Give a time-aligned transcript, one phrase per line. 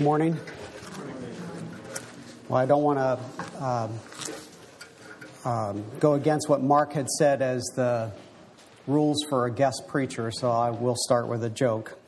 [0.00, 0.38] Morning.
[2.48, 4.00] Well, I don't want to um,
[5.44, 8.12] um, go against what Mark had said as the
[8.86, 11.98] rules for a guest preacher, so I will start with a joke.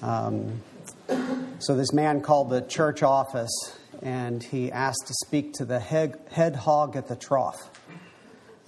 [0.00, 0.62] Um,
[1.58, 6.20] so, this man called the church office and he asked to speak to the head,
[6.30, 7.68] head hog at the trough.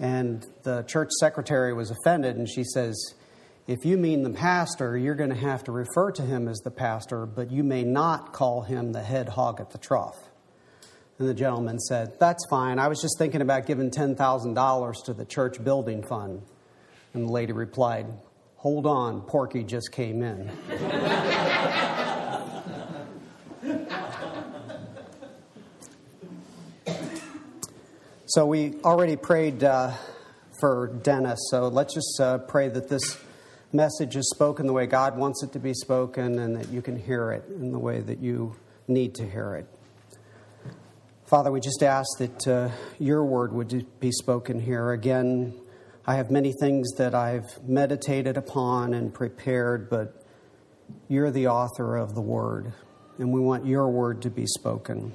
[0.00, 3.14] And the church secretary was offended and she says,
[3.70, 6.72] if you mean the pastor, you're going to have to refer to him as the
[6.72, 10.18] pastor, but you may not call him the head hog at the trough.
[11.20, 12.80] And the gentleman said, That's fine.
[12.80, 16.42] I was just thinking about giving $10,000 to the church building fund.
[17.14, 18.06] And the lady replied,
[18.56, 20.50] Hold on, Porky just came in.
[28.26, 29.92] so we already prayed uh,
[30.58, 33.16] for Dennis, so let's just uh, pray that this
[33.72, 36.98] message is spoken the way God wants it to be spoken and that you can
[36.98, 38.56] hear it in the way that you
[38.88, 39.66] need to hear it.
[41.26, 44.90] Father, we just ask that uh, your word would be spoken here.
[44.90, 45.54] Again,
[46.04, 50.24] I have many things that I've meditated upon and prepared, but
[51.06, 52.72] you're the author of the word,
[53.18, 55.12] and we want your word to be spoken.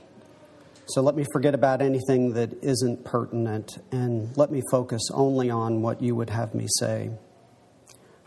[0.87, 5.81] So let me forget about anything that isn't pertinent and let me focus only on
[5.81, 7.09] what you would have me say.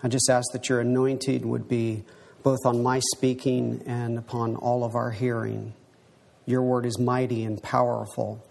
[0.03, 2.05] I just ask that your anointing would be
[2.43, 5.75] both on my speaking and upon all of our hearing.
[6.47, 8.45] Your word is mighty and powerful,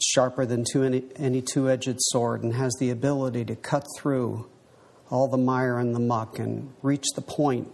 [0.00, 4.48] sharper than any, any two edged sword, and has the ability to cut through
[5.08, 7.68] all the mire and the muck and reach the point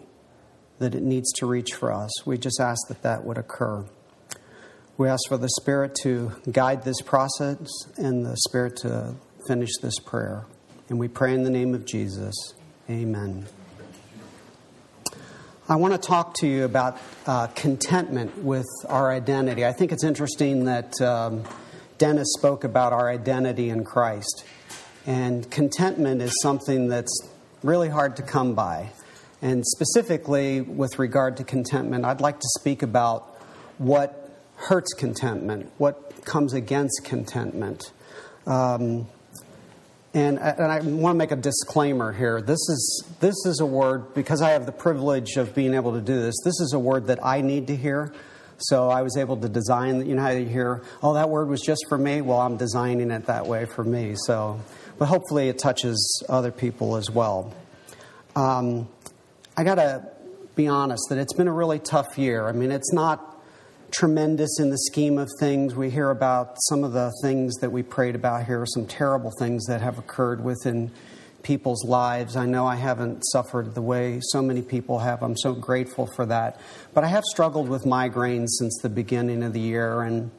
[0.79, 2.27] that it needs to reach for us.
[2.27, 3.87] We just ask that that would occur.
[4.97, 9.15] We ask for the Spirit to guide this process and the Spirit to
[9.47, 10.45] finish this prayer.
[10.89, 12.35] And we pray in the name of Jesus.
[12.91, 13.45] Amen.
[15.69, 19.67] I want to talk to you about uh, contentment with our identity.
[19.67, 21.45] I think it's interesting that um,
[21.99, 24.47] Dennis spoke about our identity in Christ.
[25.07, 27.15] And contentment is something that's
[27.63, 28.89] really hard to come by.
[29.43, 33.39] And specifically, with regard to contentment, I'd like to speak about
[33.77, 37.93] what hurts contentment, what comes against contentment.
[38.47, 39.09] Um,
[40.19, 42.43] and, and I want to make a disclaimer here.
[42.43, 46.01] This is, this is a word, because I have the privilege of being able to
[46.01, 48.13] do this, this is a word that I need to hear.
[48.59, 51.61] So I was able to design, you know how you hear, oh, that word was
[51.61, 52.21] just for me?
[52.21, 54.17] Well, I'm designing it that way for me.
[54.27, 54.61] So,
[54.99, 57.55] but hopefully it touches other people as well.
[58.35, 58.89] Um,
[59.57, 60.11] I got to
[60.57, 62.49] be honest that it's been a really tough year.
[62.49, 63.38] I mean, it's not
[63.91, 65.75] tremendous in the scheme of things.
[65.75, 69.67] We hear about some of the things that we prayed about here, some terrible things
[69.67, 70.91] that have occurred within
[71.43, 72.37] people's lives.
[72.37, 75.23] I know I haven't suffered the way so many people have.
[75.23, 76.61] I'm so grateful for that.
[76.93, 80.31] But I have struggled with migraines since the beginning of the year, and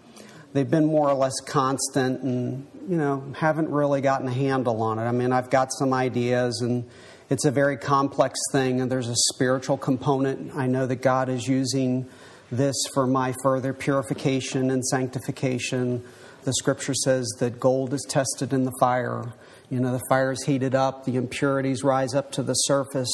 [0.54, 5.00] they've been more or less constant and, you know, haven't really gotten a handle on
[5.00, 5.04] it.
[5.04, 6.88] I mean, I've got some ideas and
[7.30, 10.56] it's a very complex thing, and there's a spiritual component.
[10.56, 12.08] I know that God is using
[12.52, 16.04] this for my further purification and sanctification.
[16.44, 19.34] The scripture says that gold is tested in the fire.
[19.70, 23.12] You know, the fire is heated up, the impurities rise up to the surface.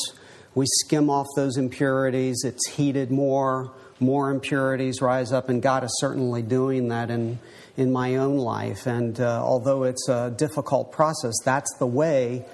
[0.53, 5.97] We skim off those impurities, it's heated more, more impurities rise up, and God is
[5.99, 7.39] certainly doing that in,
[7.75, 8.87] in my own life.
[8.87, 12.45] And uh, although it's a difficult process, that's the way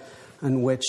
[0.42, 0.84] in which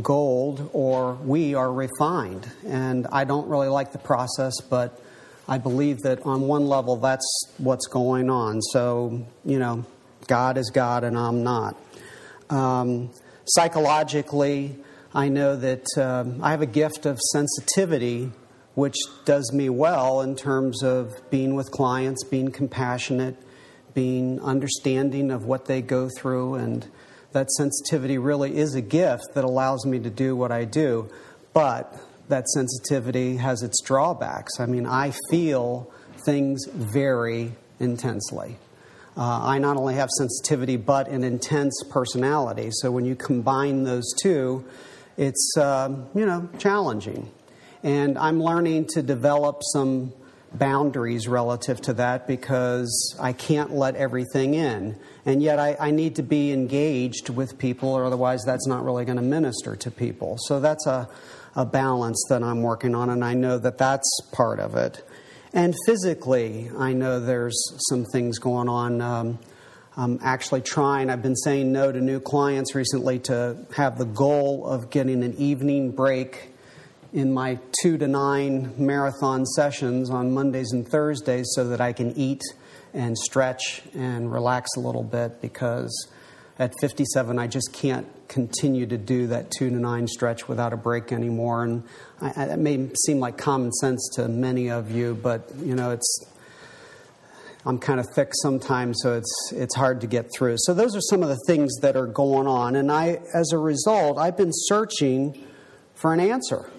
[0.00, 2.48] gold or we are refined.
[2.64, 5.01] And I don't really like the process, but
[5.48, 7.26] I believe that on one level that's
[7.58, 8.60] what's going on.
[8.62, 9.84] So, you know,
[10.26, 11.76] God is God and I'm not.
[12.48, 13.10] Um,
[13.46, 14.76] psychologically,
[15.14, 18.30] I know that um, I have a gift of sensitivity,
[18.74, 23.36] which does me well in terms of being with clients, being compassionate,
[23.94, 26.88] being understanding of what they go through, and
[27.32, 31.10] that sensitivity really is a gift that allows me to do what I do.
[31.52, 31.94] But
[32.32, 34.58] that sensitivity has its drawbacks.
[34.58, 35.92] I mean, I feel
[36.24, 38.56] things very intensely.
[39.14, 42.70] Uh, I not only have sensitivity, but an intense personality.
[42.72, 44.64] So when you combine those two,
[45.18, 47.30] it's, uh, you know, challenging.
[47.82, 50.14] And I'm learning to develop some
[50.54, 54.98] boundaries relative to that because I can't let everything in.
[55.26, 59.04] And yet I, I need to be engaged with people, or otherwise that's not really
[59.04, 60.38] going to minister to people.
[60.46, 61.10] So that's a,
[61.54, 65.04] a balance that I'm working on, and I know that that's part of it.
[65.52, 69.00] And physically, I know there's some things going on.
[69.02, 69.38] Um,
[69.96, 74.66] I'm actually trying, I've been saying no to new clients recently to have the goal
[74.66, 76.52] of getting an evening break
[77.12, 82.16] in my two to nine marathon sessions on Mondays and Thursdays so that I can
[82.16, 82.40] eat
[82.94, 86.10] and stretch and relax a little bit because
[86.62, 90.76] at 57 I just can't continue to do that two to nine stretch without a
[90.76, 91.64] break anymore.
[91.64, 91.82] And
[92.20, 96.26] I, that may seem like common sense to many of you, but you know it's
[97.64, 100.56] I'm kind of thick sometimes, so it's it's hard to get through.
[100.58, 103.58] So those are some of the things that are going on, and I, as a
[103.58, 105.44] result, I've been searching
[105.94, 106.70] for an answer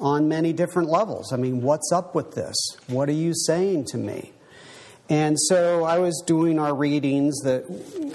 [0.00, 1.32] on many different levels.
[1.32, 2.56] I mean, what's up with this?
[2.88, 4.32] What are you saying to me?
[5.10, 7.64] And so I was doing our readings that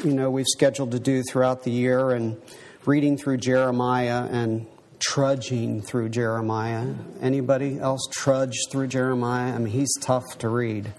[0.05, 2.41] you know we've scheduled to do throughout the year, and
[2.85, 4.65] reading through Jeremiah and
[4.99, 6.93] trudging through Jeremiah.
[7.21, 9.53] Anybody else trudge through Jeremiah?
[9.53, 10.93] I mean, he's tough to read.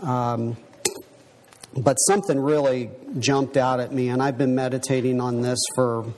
[0.00, 0.56] Um,
[1.76, 2.90] but something really
[3.20, 6.12] jumped out at me, and I've been meditating on this for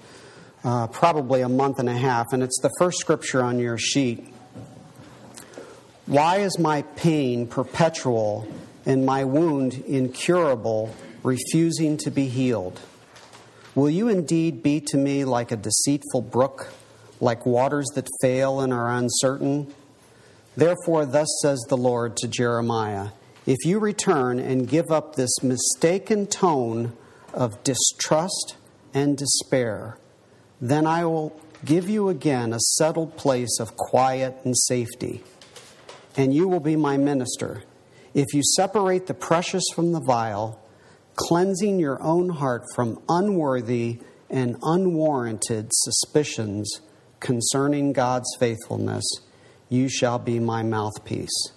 [0.64, 4.32] uh, probably a month and a half, and it's the first scripture on your sheet.
[6.06, 8.49] Why is my pain perpetual
[8.87, 12.81] and my wound incurable, refusing to be healed?
[13.75, 16.73] Will you indeed be to me like a deceitful brook,
[17.21, 19.73] like waters that fail and are uncertain?
[20.56, 23.11] Therefore, thus says the Lord to Jeremiah
[23.47, 26.97] if you return and give up this mistaken tone
[27.32, 28.56] of distrust
[28.93, 29.97] and despair,
[30.61, 35.23] then I will give you again a settled place of quiet and safety,
[36.17, 37.62] and you will be my minister.
[38.15, 40.61] If you separate the precious from the vile,
[41.15, 46.81] cleansing your own heart from unworthy and unwarranted suspicions
[47.21, 49.05] concerning God's faithfulness,
[49.69, 51.53] you shall be my mouthpiece.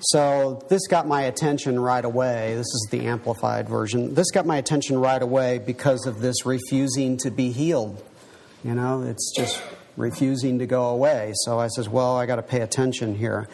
[0.00, 2.54] So this got my attention right away.
[2.54, 4.14] This is the amplified version.
[4.14, 8.04] This got my attention right away because of this refusing to be healed.
[8.62, 9.62] You know, it's just
[9.96, 11.32] refusing to go away.
[11.44, 13.48] So I says, well, I got to pay attention here.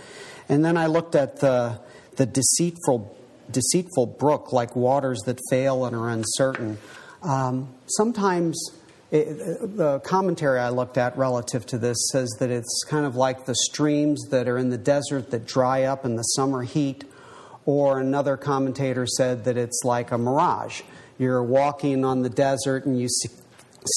[0.49, 1.81] And then I looked at the
[2.17, 3.17] the deceitful
[3.51, 6.79] deceitful brook like waters that fail and are uncertain.
[7.23, 8.59] Um, sometimes
[9.11, 13.45] it, the commentary I looked at relative to this says that it's kind of like
[13.45, 17.05] the streams that are in the desert that dry up in the summer heat,
[17.67, 20.83] or another commentator said that it's like a mirage.
[21.19, 23.29] You're walking on the desert and you see,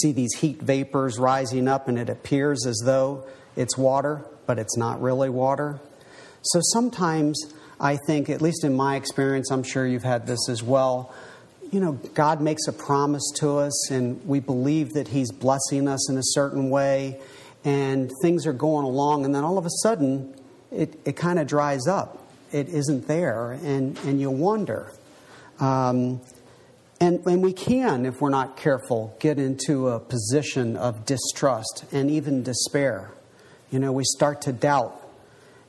[0.01, 3.25] see these heat vapors rising up, and it appears as though
[3.56, 5.80] it's water, but it's not really water.
[6.45, 10.63] So sometimes I think, at least in my experience, I'm sure you've had this as
[10.63, 11.13] well
[11.71, 16.09] you know, God makes a promise to us and we believe that He's blessing us
[16.09, 17.19] in a certain way
[17.65, 20.33] and things are going along, and then all of a sudden
[20.71, 22.21] it, it kind of dries up.
[22.51, 24.94] It isn't there, and, and you wonder.
[25.59, 26.21] Um,
[27.01, 32.09] and, and we can, if we're not careful, get into a position of distrust and
[32.09, 33.12] even despair.
[33.71, 35.01] You know, we start to doubt,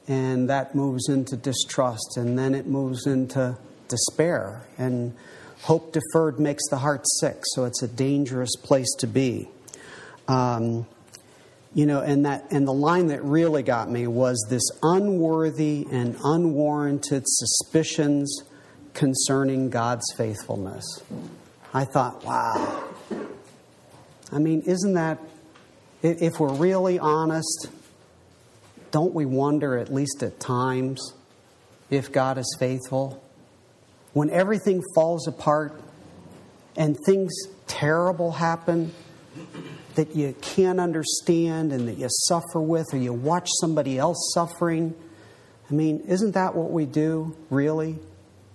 [0.09, 3.57] and that moves into distrust, and then it moves into
[3.89, 4.67] despair.
[4.79, 5.15] And
[5.63, 9.49] Hope deferred makes the heart sick, so it's a dangerous place to be.
[10.29, 10.87] Um,
[11.75, 16.17] you know, and that and the line that really got me was this unworthy and
[16.23, 18.45] unwarranted suspicions
[18.95, 20.85] concerning God's faithfulness.
[21.75, 22.85] I thought, wow.
[24.33, 25.19] I mean, isn't that
[26.03, 27.69] if we're really honest,
[28.97, 31.13] don't we wonder at least at times
[31.91, 33.23] if God is faithful?
[34.17, 35.79] when everything falls apart
[36.75, 37.35] and things
[37.67, 38.91] terrible happen
[39.95, 44.95] that you can't understand and that you suffer with, or you watch somebody else suffering.
[45.71, 47.99] I mean, isn't that what we do, really?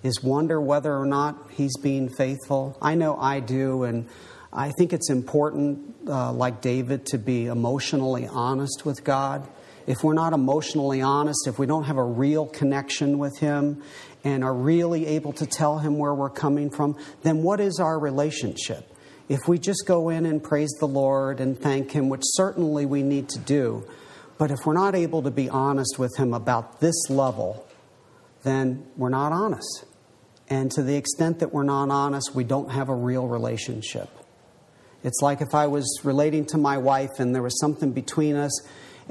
[0.02, 2.76] Is wonder whether or not He's being faithful?
[2.82, 4.10] I know I do, and
[4.52, 9.48] I think it's important, uh, like David, to be emotionally honest with God
[9.88, 13.84] if we're not emotionally honest, if we don't have a real connection with Him
[14.24, 18.00] and are really able to tell Him where we're coming from, then what is our
[18.00, 18.88] relationship?
[19.30, 23.04] If we just go in and praise the Lord and thank Him, which certainly we
[23.04, 23.88] need to do,
[24.38, 27.66] but if we're not able to be honest with Him about this level,
[28.44, 29.86] then we're not honest.
[30.50, 34.10] And to the extent that we're not honest, we don't have a real relationship.
[35.04, 38.52] It's like if I was relating to my wife and there was something between us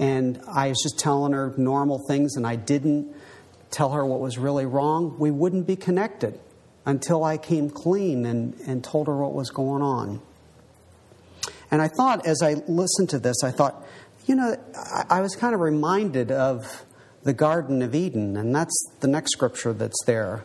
[0.00, 3.14] and I was just telling her normal things and I didn't
[3.70, 6.40] tell her what was really wrong, we wouldn't be connected
[6.86, 10.22] until I came clean and, and told her what was going on.
[11.70, 13.86] And I thought, as I listened to this, I thought,
[14.26, 16.84] you know, I, I was kind of reminded of
[17.22, 20.44] the Garden of Eden, and that's the next scripture that's there.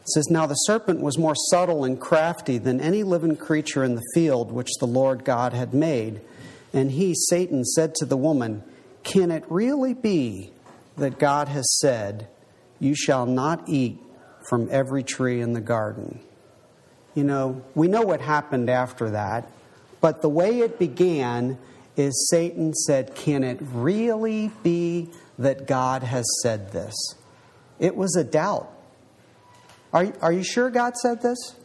[0.00, 3.96] It says, Now the serpent was more subtle and crafty than any living creature in
[3.96, 6.22] the field which the Lord God had made.
[6.72, 8.62] And he, Satan, said to the woman,
[9.02, 10.52] Can it really be
[10.96, 12.28] that God has said,
[12.78, 13.98] You shall not eat
[14.48, 16.20] from every tree in the garden?
[17.14, 19.50] You know, we know what happened after that,
[20.00, 21.58] but the way it began
[21.96, 26.94] is Satan said, Can it really be that God has said this?
[27.78, 28.70] It was a doubt.
[29.92, 31.56] Are, are you sure God said this?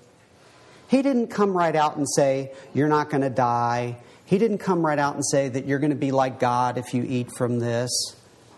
[0.89, 3.97] He didn't come right out and say, You're not going to die.
[4.27, 6.93] He didn't come right out and say that you're going to be like God if
[6.93, 7.89] you eat from this.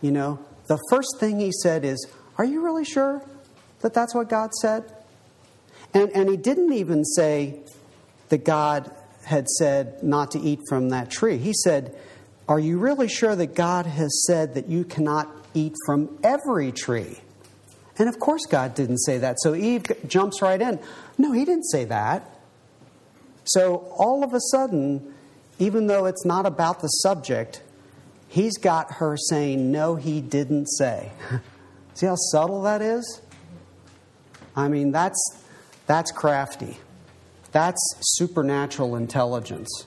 [0.02, 2.08] You know, the first thing he said is,
[2.40, 3.24] Are you really sure
[3.82, 4.92] that that's what God said?
[5.94, 7.62] And, and he didn't even say
[8.30, 8.92] that God
[9.26, 11.38] had said not to eat from that tree.
[11.38, 11.96] He said,
[12.48, 17.20] Are you really sure that God has said that you cannot eat from every tree?
[18.00, 19.38] And of course, God didn't say that.
[19.42, 20.80] So Eve jumps right in.
[21.20, 22.28] No, he didn't say that.
[23.44, 25.14] So all of a sudden,
[25.60, 27.62] even though it's not about the subject,
[28.28, 31.12] he's got her saying, No, he didn't say.
[31.94, 33.22] See how subtle that is?
[34.56, 35.20] I mean, that's,
[35.86, 36.78] that's crafty.
[37.52, 39.86] That's supernatural intelligence.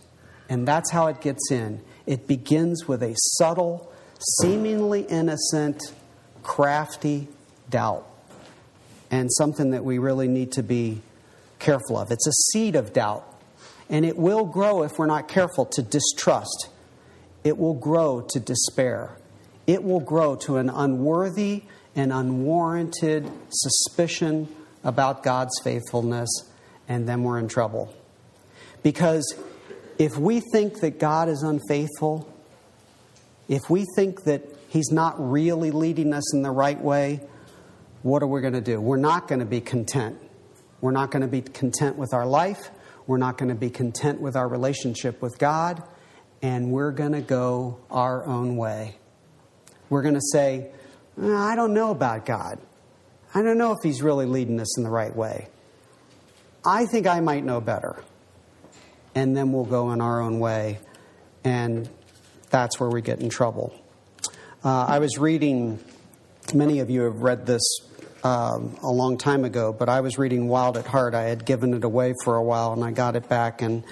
[0.49, 1.81] And that's how it gets in.
[2.05, 3.91] It begins with a subtle,
[4.41, 5.81] seemingly innocent,
[6.43, 7.29] crafty
[7.71, 8.07] doubt.
[9.11, 11.01] And something that we really need to be
[11.59, 12.11] careful of.
[12.11, 13.32] It's a seed of doubt.
[13.93, 16.71] And it will grow if we're not careful to distrust.
[17.45, 19.19] It will grow to despair.
[19.67, 21.63] It will grow to an unworthy
[21.95, 24.49] and unwarranted suspicion
[24.83, 26.29] about God's faithfulness,
[26.89, 27.95] and then we're in trouble.
[28.83, 29.37] Because
[29.99, 32.29] if we think that God is unfaithful,
[33.49, 37.21] if we think that He's not really leading us in the right way,
[38.03, 38.81] what are we going to do?
[38.81, 40.19] We're not going to be content.
[40.81, 42.71] We're not going to be content with our life.
[43.07, 45.83] We're not going to be content with our relationship with God,
[46.41, 48.97] and we're going to go our own way.
[49.89, 50.71] We're going to say,
[51.21, 52.59] I don't know about God.
[53.35, 55.49] I don't know if He's really leading us in the right way.
[56.65, 58.03] I think I might know better.
[59.15, 60.79] And then we'll go in our own way,
[61.45, 61.89] and
[62.51, 63.79] that's where we get in trouble.
[64.65, 65.81] Uh, I was reading,
[66.55, 67.63] many of you have read this
[68.25, 71.15] um, a long time ago, but I was reading Wild at Heart.
[71.15, 73.63] I had given it away for a while and I got it back.
[73.63, 73.83] And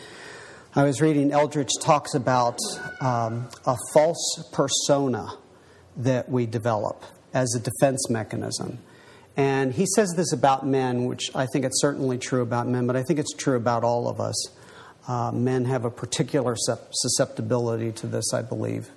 [0.75, 2.59] I was reading Eldredge talks about
[3.01, 5.37] um, a false persona
[5.97, 7.03] that we develop
[7.35, 8.79] as a defense mechanism.
[9.37, 12.97] And he says this about men, which I think it's certainly true about men, but
[12.97, 14.49] I think it's true about all of us.
[15.09, 18.91] Uh, men have a particular susceptibility to this, I believe.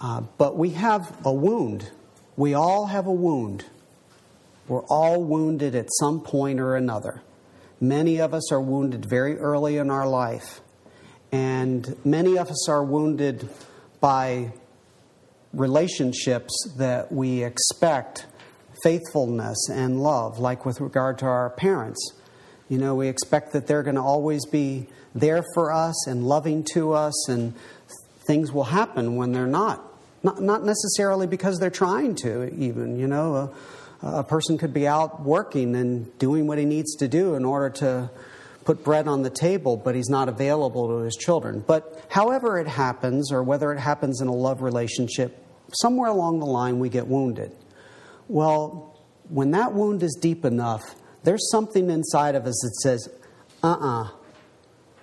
[0.00, 1.90] Uh, but we have a wound.
[2.36, 3.64] We all have a wound
[4.68, 7.22] we're all wounded at some point or another.
[7.80, 10.60] Many of us are wounded very early in our life,
[11.30, 13.48] and many of us are wounded
[14.00, 14.52] by
[15.52, 18.26] relationships that we expect
[18.82, 22.12] faithfulness and love, like with regard to our parents.
[22.68, 26.64] You know, we expect that they're going to always be there for us and loving
[26.72, 27.54] to us, and
[28.26, 29.82] things will happen when they're not.
[30.22, 33.34] Not, not necessarily because they're trying to, even, you know.
[33.34, 33.48] Uh,
[34.02, 37.70] a person could be out working and doing what he needs to do in order
[37.70, 38.10] to
[38.64, 41.64] put bread on the table, but he's not available to his children.
[41.66, 46.46] But however it happens, or whether it happens in a love relationship, somewhere along the
[46.46, 47.52] line we get wounded.
[48.28, 48.98] Well,
[49.28, 50.82] when that wound is deep enough,
[51.22, 53.08] there's something inside of us that says,
[53.62, 54.08] uh uh-uh, uh,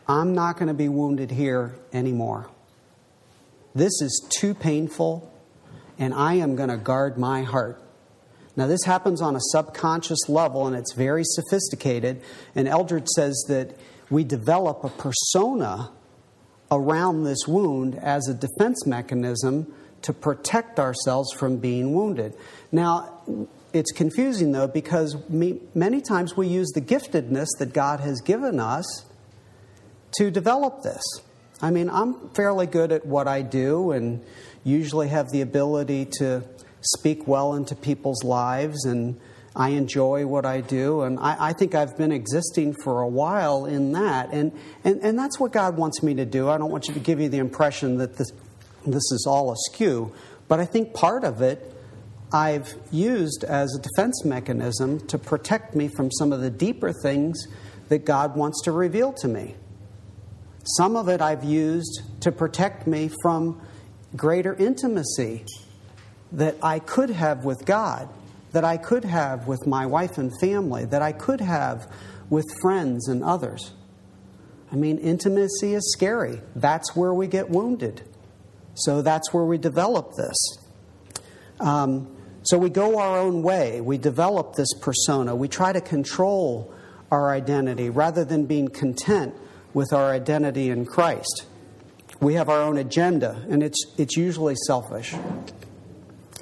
[0.07, 2.49] i am not going to be wounded here anymore.
[3.75, 5.33] This is too painful,
[5.97, 7.82] and I am going to guard my heart.
[8.55, 12.21] Now, this happens on a subconscious level and it's very sophisticated.
[12.55, 13.75] And Eldred says that
[14.09, 15.91] we develop a persona
[16.71, 22.35] around this wound as a defense mechanism to protect ourselves from being wounded.
[22.71, 23.21] Now,
[23.73, 29.05] it's confusing though because many times we use the giftedness that God has given us
[30.17, 31.01] to develop this.
[31.61, 34.23] I mean, I'm fairly good at what I do and
[34.63, 36.43] usually have the ability to
[36.83, 39.19] speak well into people's lives and
[39.55, 43.65] I enjoy what I do, and I, I, think I've been existing for a while
[43.65, 44.31] in that.
[44.31, 44.51] And,
[44.83, 46.49] and, and that's what God wants me to do.
[46.49, 48.31] I don't want you to give you the impression that this,
[48.83, 50.11] this is all askew,
[50.47, 51.71] but I think part of it
[52.33, 57.45] I've used as a defense mechanism to protect me from some of the deeper things
[57.89, 59.53] that God wants to reveal to me.
[60.77, 63.61] Some of it I've used to protect me from
[64.15, 65.45] greater intimacy
[66.33, 68.09] that I could have with God,
[68.51, 71.91] that I could have with my wife and family, that I could have
[72.29, 73.71] with friends and others.
[74.71, 76.41] I mean, intimacy is scary.
[76.55, 78.01] That's where we get wounded.
[78.73, 80.57] So that's where we develop this.
[81.59, 83.79] Um, so we go our own way.
[83.81, 85.35] We develop this persona.
[85.35, 86.73] We try to control
[87.11, 89.35] our identity rather than being content
[89.75, 91.45] with our identity in Christ.
[92.19, 95.13] We have our own agenda, and it's, it's usually selfish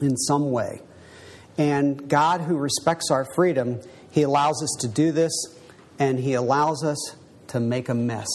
[0.01, 0.81] in some way.
[1.57, 3.81] And God, who respects our freedom,
[4.11, 5.31] He allows us to do this,
[5.99, 7.15] and He allows us
[7.47, 8.27] to make a mess.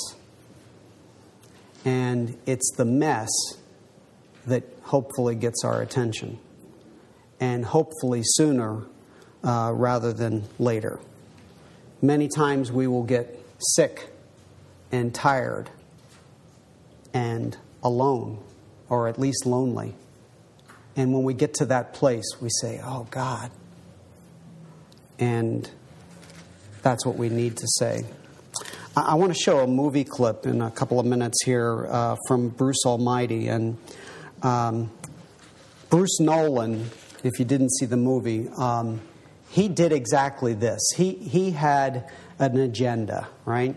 [1.84, 3.28] And it's the mess
[4.46, 6.38] that hopefully gets our attention
[7.40, 8.82] and hopefully sooner
[9.44, 11.00] uh, rather than later.
[12.02, 14.08] Many times we will get sick
[14.92, 15.70] and tired
[17.12, 18.42] and alone,
[18.88, 19.94] or at least lonely.
[20.96, 23.50] And when we get to that place, we say, Oh God.
[25.18, 25.70] And
[26.82, 28.04] that's what we need to say.
[28.96, 32.16] I, I want to show a movie clip in a couple of minutes here uh,
[32.26, 33.48] from Bruce Almighty.
[33.48, 33.78] And
[34.42, 34.90] um,
[35.90, 36.90] Bruce Nolan
[37.26, 39.00] if you didn't see the movie, um,
[39.48, 40.80] he did exactly this.
[40.96, 43.76] He, he had an agenda, right?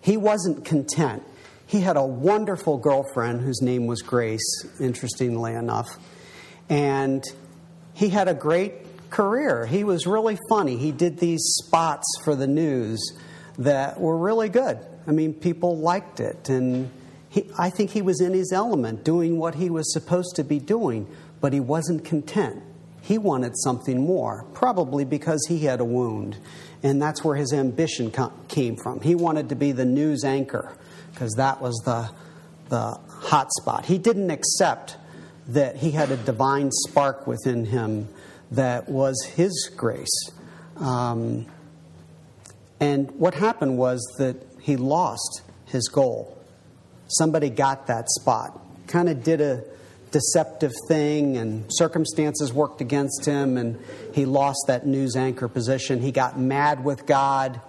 [0.00, 1.22] He wasn't content.
[1.68, 5.86] He had a wonderful girlfriend whose name was Grace, interestingly enough.
[6.68, 7.22] And
[7.94, 9.66] he had a great career.
[9.66, 10.76] He was really funny.
[10.76, 13.00] He did these spots for the news
[13.58, 14.78] that were really good.
[15.06, 16.48] I mean, people liked it.
[16.48, 16.90] And
[17.28, 20.58] he, I think he was in his element, doing what he was supposed to be
[20.58, 21.06] doing
[21.40, 22.62] but he wasn't content.
[23.00, 26.36] He wanted something more, probably because he had a wound.
[26.82, 28.12] And that's where his ambition
[28.48, 29.00] came from.
[29.00, 30.76] He wanted to be the news anchor
[31.18, 32.08] because that was the,
[32.68, 33.84] the hot spot.
[33.84, 34.96] He didn't accept
[35.48, 38.08] that he had a divine spark within him
[38.52, 40.30] that was his grace.
[40.76, 41.46] Um,
[42.78, 46.38] and what happened was that he lost his goal.
[47.08, 48.56] Somebody got that spot,
[48.86, 49.64] kind of did a
[50.12, 53.82] deceptive thing, and circumstances worked against him, and
[54.14, 56.00] he lost that news anchor position.
[56.00, 57.60] He got mad with God.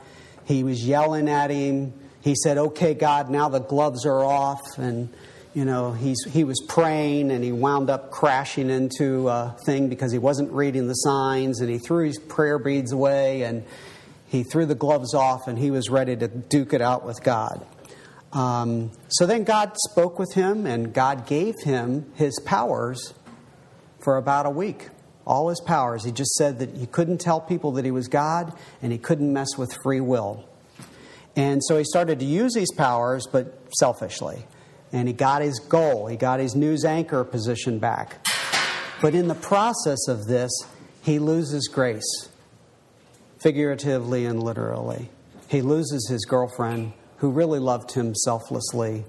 [0.46, 1.94] He was yelling at him.
[2.30, 4.62] He said, Okay, God, now the gloves are off.
[4.78, 5.10] And,
[5.56, 10.12] you know, he's, he was praying and he wound up crashing into a thing because
[10.12, 13.64] he wasn't reading the signs and he threw his prayer beads away and
[14.28, 17.66] he threw the gloves off and he was ready to duke it out with God.
[18.32, 23.16] Um, so then God spoke with him, and God gave him his powers
[24.04, 24.90] for about a week.
[25.26, 26.06] All his powers.
[26.06, 29.34] He just said that he couldn't tell people that he was God, and he couldn't
[29.34, 30.48] mess with free will.
[31.36, 34.46] And so he started to use these powers, but selfishly.
[34.92, 38.26] And he got his goal, he got his news anchor position back.
[39.02, 40.52] But in the process of this,
[41.02, 42.30] he loses grace,
[43.42, 45.10] figuratively and literally.
[45.48, 49.06] He loses his girlfriend who really loved him selflessly.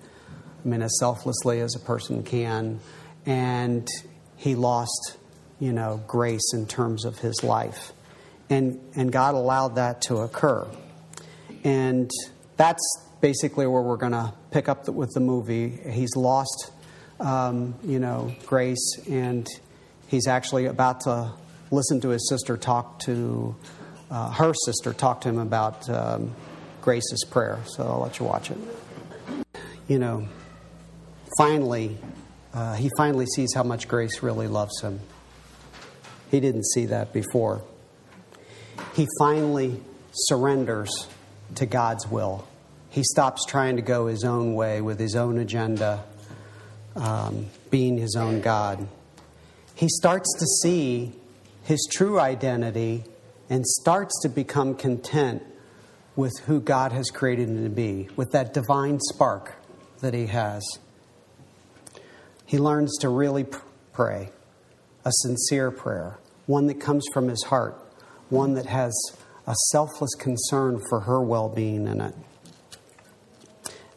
[0.64, 2.80] I mean, as selflessly as a person can.
[3.26, 3.88] And
[4.37, 5.16] he lost,
[5.59, 7.92] you know, grace in terms of his life.
[8.48, 10.66] And, and God allowed that to occur.
[11.64, 12.10] And
[12.56, 12.82] that's
[13.20, 15.68] basically where we're going to pick up the, with the movie.
[15.68, 16.70] He's lost,
[17.18, 19.46] um, you know, grace, and
[20.08, 21.32] he's actually about to
[21.70, 23.54] listen to his sister talk to
[24.10, 26.34] uh, her sister talk to him about um,
[26.80, 27.58] Grace's prayer.
[27.66, 28.58] So I'll let you watch it.
[29.86, 30.28] You know,
[31.38, 31.98] finally,
[32.52, 35.00] uh, he finally sees how much Grace really loves him.
[36.30, 37.62] He didn't see that before.
[38.94, 39.80] He finally
[40.12, 40.90] surrenders
[41.56, 42.46] to God's will.
[42.88, 46.04] He stops trying to go his own way with his own agenda,
[46.96, 48.86] um, being his own God.
[49.74, 51.12] He starts to see
[51.64, 53.04] his true identity
[53.48, 55.42] and starts to become content
[56.16, 59.54] with who God has created him to be, with that divine spark
[60.00, 60.62] that he has.
[62.44, 63.46] He learns to really
[63.92, 64.30] pray,
[65.04, 67.80] a sincere prayer, one that comes from his heart,
[68.28, 68.92] one that has
[69.50, 72.14] a selfless concern for her well being in it.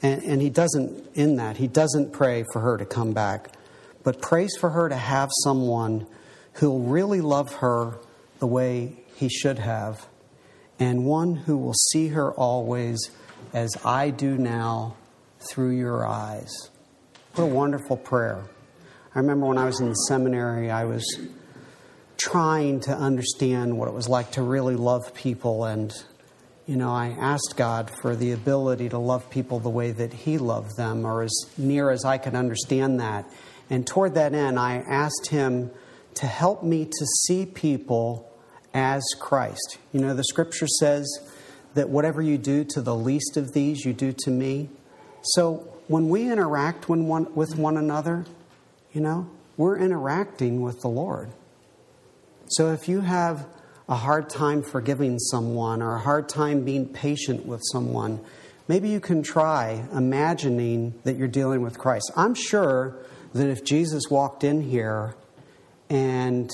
[0.01, 3.51] And, and he doesn't, in that, he doesn't pray for her to come back,
[4.03, 6.07] but prays for her to have someone
[6.53, 7.99] who'll really love her
[8.39, 10.07] the way he should have
[10.79, 13.11] and one who will see her always
[13.53, 14.95] as I do now
[15.51, 16.51] through your eyes.
[17.35, 18.43] What a wonderful prayer.
[19.13, 21.05] I remember when I was in the seminary, I was
[22.31, 25.65] trying to understand what it was like to really love people.
[25.65, 25.93] And,
[26.65, 30.37] you know, I asked God for the ability to love people the way that He
[30.37, 33.25] loved them, or as near as I could understand that.
[33.69, 35.71] And toward that end, I asked Him
[36.15, 38.31] to help me to see people
[38.73, 39.77] as Christ.
[39.91, 41.05] You know, the scripture says
[41.73, 44.69] that whatever you do to the least of these, you do to me.
[45.23, 48.25] So when we interact with one another,
[48.93, 51.31] you know, we're interacting with the Lord.
[52.53, 53.47] So if you have
[53.89, 58.23] a hard time forgiving someone or a hard time being patient with someone,
[58.67, 62.11] maybe you can try imagining that you're dealing with Christ.
[62.15, 62.95] I'm sure
[63.33, 65.15] that if Jesus walked in here
[65.89, 66.51] and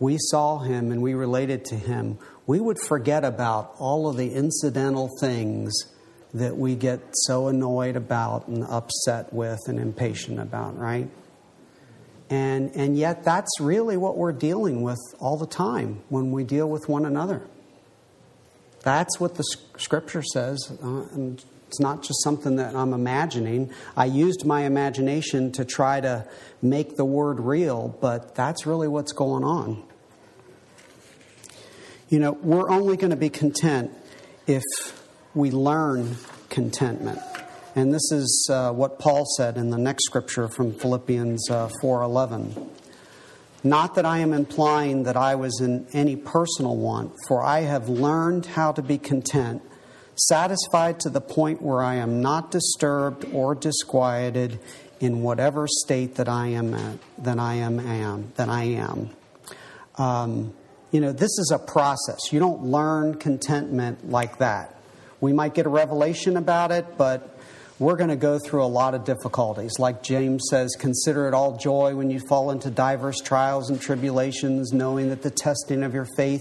[0.00, 4.32] we saw him and we related to him, we would forget about all of the
[4.32, 5.74] incidental things
[6.32, 11.10] that we get so annoyed about and upset with and impatient about, right?
[12.28, 16.68] And, and yet, that's really what we're dealing with all the time when we deal
[16.68, 17.46] with one another.
[18.82, 19.44] That's what the
[19.76, 20.58] scripture says.
[20.82, 21.04] Uh,
[21.68, 23.72] it's not just something that I'm imagining.
[23.96, 26.28] I used my imagination to try to
[26.62, 29.82] make the word real, but that's really what's going on.
[32.08, 33.90] You know, we're only going to be content
[34.46, 34.62] if
[35.34, 36.16] we learn
[36.48, 37.20] contentment.
[37.76, 42.70] And this is uh, what Paul said in the next scripture from Philippians uh, 4:11.
[43.62, 47.90] Not that I am implying that I was in any personal want, for I have
[47.90, 49.60] learned how to be content,
[50.14, 54.58] satisfied to the point where I am not disturbed or disquieted
[54.98, 59.10] in whatever state that I am at, that I am, am that I am.
[59.96, 60.54] Um,
[60.92, 62.32] you know, this is a process.
[62.32, 64.80] You don't learn contentment like that.
[65.20, 67.35] We might get a revelation about it, but
[67.78, 69.72] we're going to go through a lot of difficulties.
[69.78, 74.72] Like James says, consider it all joy when you fall into diverse trials and tribulations,
[74.72, 76.40] knowing that the testing of your faith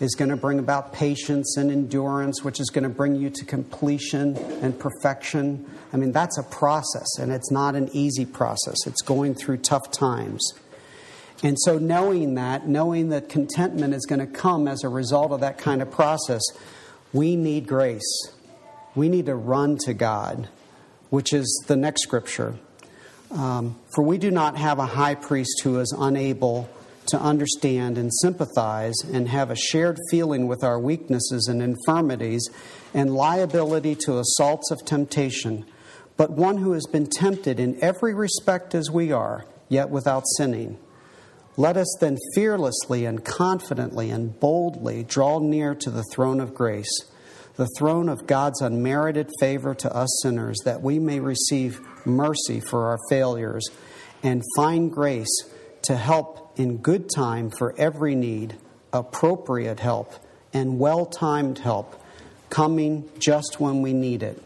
[0.00, 3.44] is going to bring about patience and endurance, which is going to bring you to
[3.44, 5.68] completion and perfection.
[5.92, 8.86] I mean, that's a process, and it's not an easy process.
[8.86, 10.42] It's going through tough times.
[11.42, 15.40] And so, knowing that, knowing that contentment is going to come as a result of
[15.40, 16.42] that kind of process,
[17.12, 18.32] we need grace.
[18.94, 20.48] We need to run to God
[21.10, 22.56] which is the next scripture.
[23.30, 26.68] Um, For we do not have a high priest who is unable
[27.06, 32.48] to understand and sympathize and have a shared feeling with our weaknesses and infirmities
[32.94, 35.64] and liability to assaults of temptation,
[36.16, 40.78] but one who has been tempted in every respect as we are, yet without sinning.
[41.56, 47.09] Let us then fearlessly and confidently and boldly draw near to the throne of grace
[47.60, 52.86] the throne of God's unmerited favor to us sinners, that we may receive mercy for
[52.86, 53.68] our failures
[54.22, 55.44] and find grace
[55.82, 58.56] to help in good time for every need,
[58.94, 60.14] appropriate help,
[60.54, 62.02] and well timed help,
[62.48, 64.42] coming just when we need it.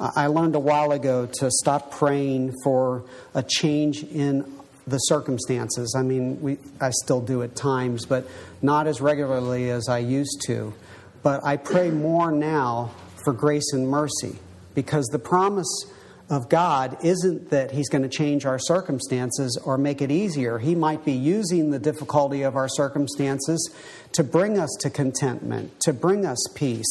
[0.00, 4.52] I learned a while ago to stop praying for a change in
[4.84, 5.94] the circumstances.
[5.96, 8.28] I mean, we, I still do at times, but
[8.62, 10.74] not as regularly as I used to.
[11.22, 12.92] But I pray more now
[13.24, 14.38] for grace and mercy
[14.74, 15.86] because the promise
[16.30, 20.58] of God isn't that He's going to change our circumstances or make it easier.
[20.58, 23.70] He might be using the difficulty of our circumstances
[24.12, 26.90] to bring us to contentment, to bring us peace.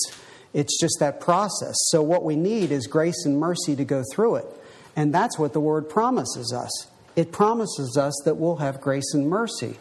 [0.54, 1.76] It's just that process.
[1.90, 4.46] So, what we need is grace and mercy to go through it.
[4.96, 6.88] And that's what the Word promises us.
[7.16, 9.78] It promises us that we'll have grace and mercy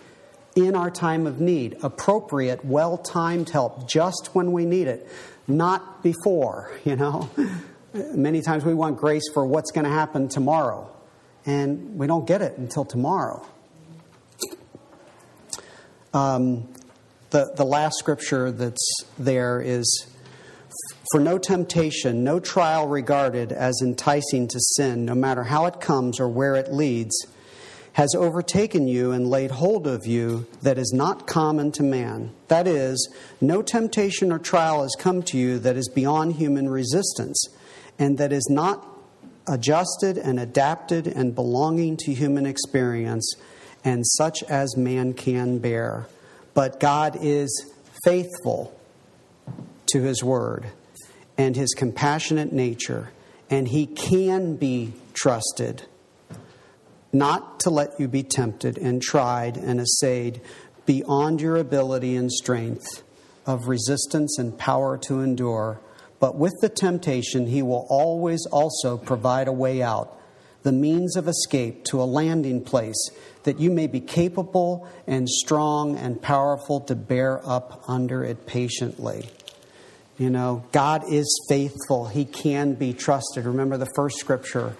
[0.57, 5.07] in our time of need, appropriate, well timed help just when we need it,
[5.47, 7.31] not before, you know.
[7.92, 10.90] Many times we want grace for what's going to happen tomorrow,
[11.45, 13.47] and we don't get it until tomorrow.
[16.12, 16.69] Um,
[17.31, 20.07] the, the last scripture that's there is
[21.12, 26.19] For no temptation, no trial regarded as enticing to sin, no matter how it comes
[26.19, 27.14] or where it leads
[27.96, 32.30] has overtaken you and laid hold of you that is not common to man.
[32.48, 37.42] That is, no temptation or trial has come to you that is beyond human resistance,
[37.98, 38.87] and that is not
[39.48, 43.35] adjusted and adapted and belonging to human experience,
[43.82, 46.06] and such as man can bear.
[46.52, 47.72] But God is
[48.04, 48.78] faithful
[49.87, 50.66] to his word
[51.38, 53.09] and his compassionate nature,
[53.48, 55.87] and he can be trusted
[57.18, 60.40] not to let you be tempted and tried and assayed
[60.85, 63.02] beyond your ability and strength
[63.46, 65.81] of resistance and power to endure.
[66.18, 70.18] But with the temptation, he will always also provide a way out,
[70.62, 73.11] the means of escape to a landing place,
[73.44, 79.29] that you may be capable and strong and powerful to bear up under it patiently.
[80.18, 82.07] You know, God is faithful.
[82.07, 83.44] He can be trusted.
[83.44, 84.74] Remember the first scripture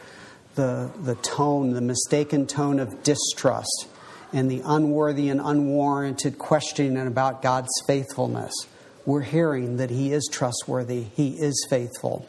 [0.57, 3.87] the, the tone, the mistaken tone of distrust,
[4.33, 8.53] and the unworthy and unwarranted questioning about God's faithfulness.
[9.05, 12.29] We're hearing that He is trustworthy, He is faithful.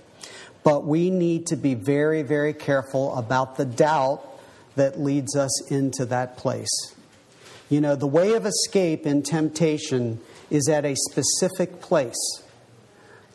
[0.63, 4.24] But we need to be very, very careful about the doubt
[4.76, 6.94] that leads us into that place.
[7.70, 12.44] You know, the way of escape in temptation is at a specific place.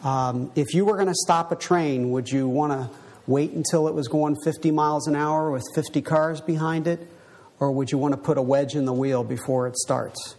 [0.02, 3.88] Um, if you were going to stop a train, would you want to wait until
[3.88, 7.06] it was going 50 miles an hour with 50 cars behind it?
[7.60, 10.36] Or would you want to put a wedge in the wheel before it starts?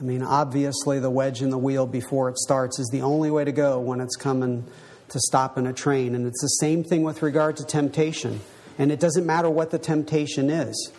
[0.00, 3.44] I mean, obviously, the wedge in the wheel before it starts is the only way
[3.44, 4.66] to go when it's coming
[5.10, 6.16] to stop in a train.
[6.16, 8.40] And it's the same thing with regard to temptation.
[8.78, 10.90] And it doesn't matter what the temptation is.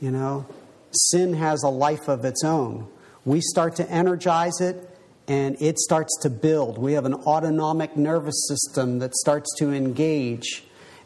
[0.00, 0.46] You know,
[0.92, 2.88] sin has a life of its own.
[3.26, 4.88] We start to energize it
[5.28, 6.78] and it starts to build.
[6.78, 10.64] We have an autonomic nervous system that starts to engage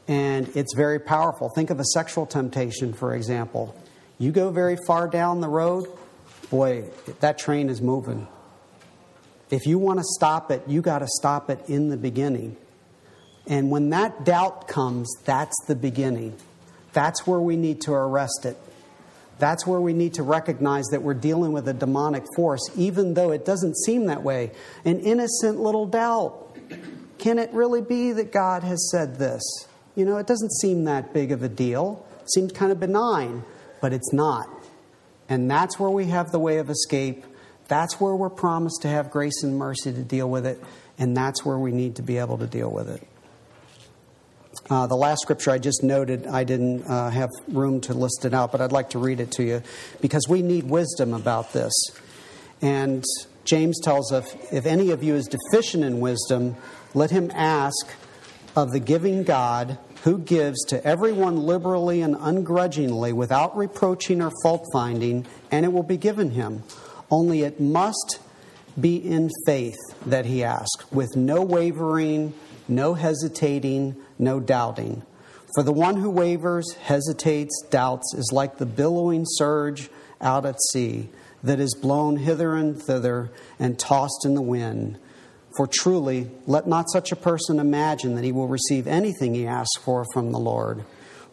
[0.08, 1.48] and it's very powerful.
[1.48, 3.74] Think of a sexual temptation, for example.
[4.18, 5.88] You go very far down the road,
[6.48, 6.84] boy,
[7.20, 8.28] that train is moving.
[9.50, 12.56] If you want to stop it, you got to stop it in the beginning.
[13.46, 16.36] And when that doubt comes, that's the beginning.
[16.92, 18.56] That's where we need to arrest it.
[19.38, 23.32] That's where we need to recognize that we're dealing with a demonic force, even though
[23.32, 24.52] it doesn't seem that way.
[24.84, 26.56] An innocent little doubt.
[27.18, 29.42] Can it really be that God has said this?
[29.94, 32.06] You know, it doesn't seem that big of a deal.
[32.20, 33.44] It seems kind of benign,
[33.80, 34.48] but it's not.
[35.28, 37.24] And that's where we have the way of escape.
[37.68, 40.62] That's where we're promised to have grace and mercy to deal with it.
[40.98, 43.06] And that's where we need to be able to deal with it.
[44.68, 48.34] Uh, the last scripture I just noted, I didn't uh, have room to list it
[48.34, 49.62] out, but I'd like to read it to you
[50.00, 51.72] because we need wisdom about this.
[52.60, 53.04] And
[53.44, 56.56] James tells us if any of you is deficient in wisdom,
[56.94, 57.94] let him ask
[58.56, 64.64] of the giving God who gives to everyone liberally and ungrudgingly without reproaching or fault
[64.72, 66.64] finding, and it will be given him.
[67.08, 68.18] Only it must
[68.80, 72.34] be in faith that he asks, with no wavering,
[72.68, 75.02] no hesitating, no doubting.
[75.54, 79.88] For the one who wavers, hesitates, doubts, is like the billowing surge
[80.20, 81.08] out at sea
[81.42, 84.98] that is blown hither and thither and tossed in the wind.
[85.56, 89.82] For truly, let not such a person imagine that he will receive anything he asks
[89.82, 90.84] for from the Lord.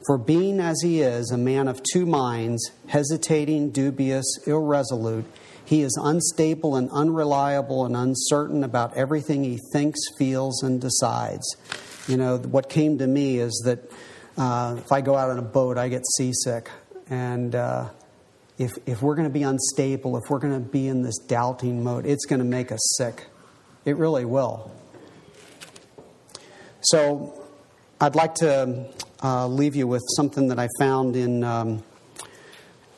[0.06, 5.26] For being as he is, a man of two minds, hesitating, dubious, irresolute,
[5.66, 11.46] he is unstable and unreliable and uncertain about everything he thinks, feels, and decides.
[12.08, 13.80] You know, what came to me is that
[14.38, 16.70] uh, if I go out on a boat, I get seasick.
[17.10, 17.90] And uh,
[18.58, 21.84] if, if we're going to be unstable, if we're going to be in this doubting
[21.84, 23.28] mode, it's going to make us sick.
[23.86, 24.72] It really will.
[26.82, 27.42] So
[28.02, 28.86] I'd like to
[29.24, 31.44] uh, leave you with something that I found in.
[31.44, 31.84] Um,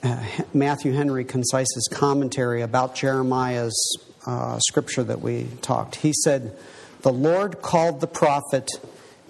[0.01, 5.95] uh, Matthew Henry Concise's commentary about Jeremiah's uh, scripture that we talked.
[5.95, 6.57] He said,
[7.01, 8.69] The Lord called the prophet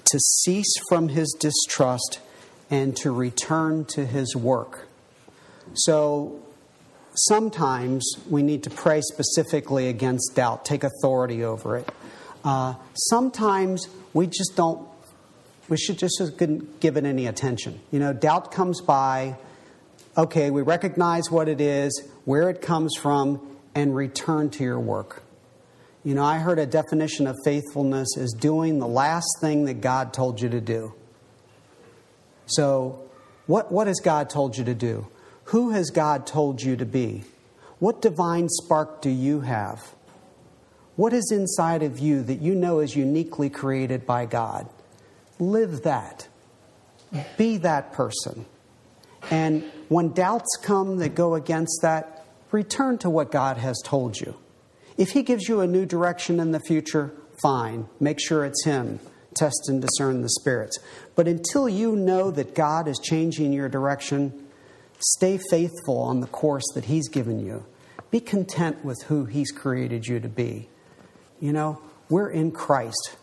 [0.06, 2.20] to cease from his distrust
[2.70, 4.88] and to return to his work.
[5.74, 6.42] So
[7.16, 11.90] sometimes we need to pray specifically against doubt, take authority over it.
[12.44, 14.88] Uh, sometimes we just don't,
[15.70, 16.22] we should just
[16.80, 17.80] give it any attention.
[17.92, 19.38] You know, doubt comes by
[20.18, 25.22] okay, we recognize what it is, where it comes from, and return to your work.
[26.06, 30.14] You know, I heard a definition of faithfulness is doing the last thing that God
[30.14, 30.94] told you to do.
[32.46, 33.10] So,
[33.48, 35.08] what, what has God told you to do?
[35.46, 37.24] Who has God told you to be?
[37.80, 39.96] What divine spark do you have?
[40.96, 44.70] What is inside of you that you know is uniquely created by God?
[45.40, 46.28] Live that.
[47.36, 48.46] Be that person.
[49.32, 54.36] And when doubts come that go against that, return to what God has told you.
[54.98, 57.88] If He gives you a new direction in the future, fine.
[58.00, 59.00] Make sure it's Him.
[59.34, 60.80] Test and discern the spirits.
[61.16, 64.48] But until you know that God is changing your direction,
[65.00, 67.66] stay faithful on the course that He's given you.
[68.12, 70.70] Be content with who He's created you to be.
[71.42, 73.18] You know, we're in Christ,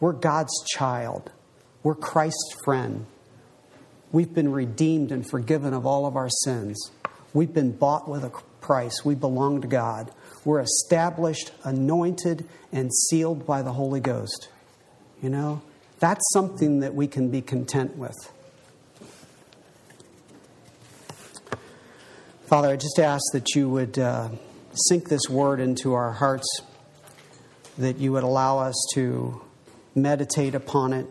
[0.00, 1.30] we're God's child,
[1.82, 3.06] we're Christ's friend.
[4.12, 6.90] We've been redeemed and forgiven of all of our sins.
[7.32, 9.04] We've been bought with a price.
[9.04, 10.10] We belong to God.
[10.44, 14.48] We're established, anointed, and sealed by the Holy Ghost.
[15.22, 15.62] You know,
[16.00, 18.16] that's something that we can be content with.
[22.46, 24.28] Father, I just ask that you would uh,
[24.74, 26.46] sink this word into our hearts,
[27.78, 29.40] that you would allow us to
[29.94, 31.06] meditate upon it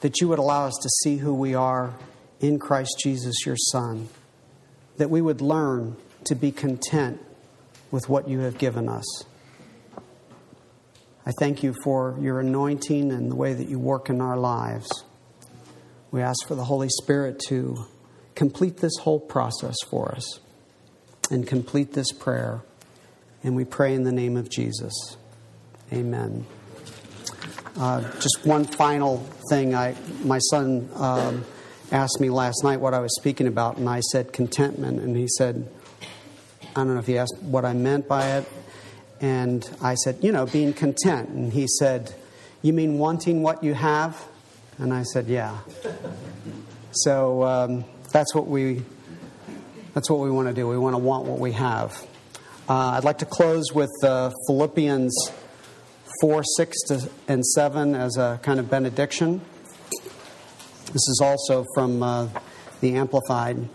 [0.00, 1.94] that you would allow us to see who we are
[2.40, 4.08] in Christ Jesus, your Son,
[4.96, 7.20] that we would learn to be content
[7.90, 9.24] with what you have given us.
[11.26, 15.04] I thank you for your anointing and the way that you work in our lives.
[16.10, 17.84] We ask for the Holy Spirit to
[18.34, 20.40] complete this whole process for us
[21.30, 22.62] and complete this prayer.
[23.42, 25.16] And we pray in the name of Jesus.
[25.92, 26.46] Amen.
[27.76, 29.18] Uh, just one final
[29.50, 29.74] thing.
[29.74, 31.44] I, my son um,
[31.92, 34.98] asked me last night what I was speaking about, and I said contentment.
[35.00, 35.68] And he said,
[36.70, 38.48] I don't know if he asked what I meant by it.
[39.20, 41.30] And I said, you know, being content.
[41.30, 42.14] And he said,
[42.62, 44.22] You mean wanting what you have?
[44.78, 45.58] And I said, Yeah.
[46.92, 48.82] So um, that's what we
[49.94, 50.68] that's what we want to do.
[50.68, 52.06] We want to want what we have.
[52.68, 55.32] Uh, I'd like to close with uh, Philippians
[56.20, 59.40] 4, 6 to, and 7 as a kind of benediction.
[60.86, 62.28] This is also from uh,
[62.80, 63.68] the Amplified.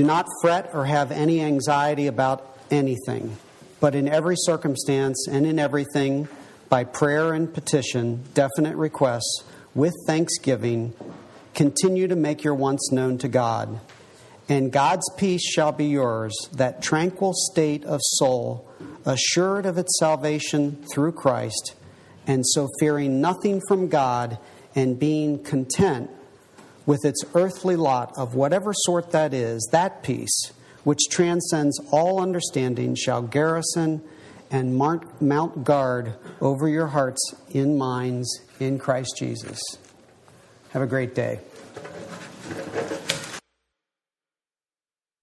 [0.00, 3.36] Do not fret or have any anxiety about anything,
[3.80, 6.26] but in every circumstance and in everything,
[6.70, 10.94] by prayer and petition, definite requests, with thanksgiving,
[11.54, 13.78] continue to make your wants known to God.
[14.48, 18.66] And God's peace shall be yours, that tranquil state of soul,
[19.04, 21.74] assured of its salvation through Christ,
[22.26, 24.38] and so fearing nothing from God
[24.74, 26.08] and being content
[26.90, 32.96] with its earthly lot of whatever sort that is, that peace, which transcends all understanding,
[32.96, 34.02] shall garrison
[34.50, 39.60] and mount guard over your hearts in minds in Christ Jesus.
[40.70, 41.38] Have a great day.